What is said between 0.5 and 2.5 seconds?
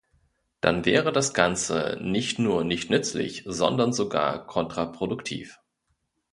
Dann wäre das Ganze nicht